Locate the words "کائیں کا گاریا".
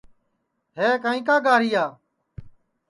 1.03-1.85